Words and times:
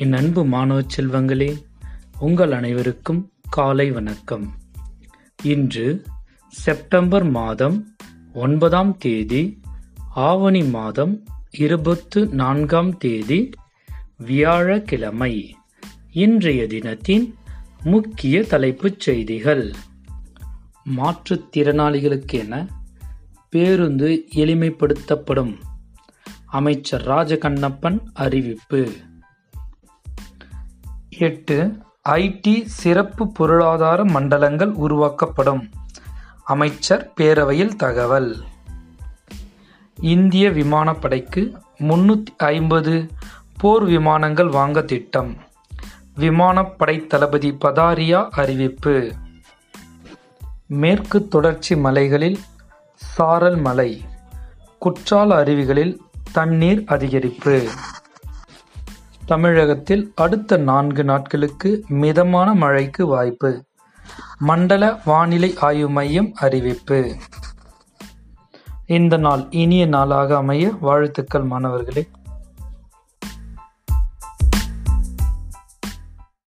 என் 0.00 0.12
அன்பு 0.12 0.46
மாணவ 0.46 0.80
செல்வங்களே 0.96 1.62
உங்கள் 2.18 2.52
அனைவருக்கும் 2.52 3.32
காலை 3.50 3.90
வணக்கம். 3.90 4.54
இன்று 5.42 6.04
செப்டம்பர் 6.48 7.24
மாதம் 7.24 7.96
ஒன்பதாம் 8.32 8.96
தேதி 8.96 9.60
ஆவணி 10.14 10.62
மாதம் 10.62 11.24
இருபத்து 11.50 12.26
நான்காம் 12.26 12.98
தேதி 12.98 13.50
வியாழக்கிழமை 14.16 15.56
இன்றைய 16.12 16.66
தினத்தின் 16.66 17.34
முக்கிய 17.84 18.42
தலைப்புச் 18.42 19.00
செய்திகள். 19.00 19.72
மாற்றுத்திறனாளிகளுக்கென 20.96 22.66
பேருந்து 23.50 24.24
எளிமைப்படுத்தப்படும். 24.34 25.56
அமைச்சர் 26.46 27.08
ராஜகண்ணப்பன் 27.08 27.98
அறிவிப்பு. 28.12 28.92
எட்டு 31.20 31.78
ஐடி 32.08 32.64
சிறப்பு 32.64 33.32
பொருளாதார 33.32 34.04
மண்டலங்கள் 34.04 34.68
உருவாக்கப்படும். 34.68 35.70
அமைச்சர் 36.44 37.12
பேரவையில் 37.16 37.76
தகவல். 37.76 38.36
இந்திய 40.00 40.50
விமானப்படைக்கு 40.50 41.52
முன்னூற்றி 41.78 42.36
ஐம்பது 42.36 43.08
போர் 43.58 43.84
விமானங்கள் 43.84 44.48
வாங்க 44.48 44.82
திட்டம். 44.82 45.36
விமானப்படை 46.16 47.06
தளபதி 47.06 47.50
பதாரியா 47.50 48.28
அறிவிப்பு. 48.30 49.12
மேற்கு 50.66 51.28
தொடர்ச்சி 51.28 51.76
மலைகளில் 51.76 52.38
சாரல் 52.94 53.56
மலை. 53.56 54.04
குற்றால 54.78 55.44
அருவிகளில் 55.44 55.98
தண்ணீர் 56.32 56.84
அதிகரிப்பு. 56.86 57.68
தமிழகத்தில் 59.30 60.12
அடுத்த 60.14 60.56
நான்கு 60.56 61.04
நாட்களுக்கு 61.04 61.84
மிதமான 61.88 62.54
மழைக்கு 62.54 63.06
வாய்ப்பு. 63.06 63.64
மண்டல 64.38 65.00
வானிலை 65.04 65.54
ஆய்வு 65.60 65.90
மையம் 65.90 66.32
அறிவிப்பு. 66.34 67.16
இந்த 68.86 69.16
நாள் 69.16 69.46
இனிய 69.50 69.86
நாளாக 69.86 70.36
அமைய 70.36 70.72
வாழ்த்துக்கள் 70.80 71.42
மாணவர்களே. 71.42 72.08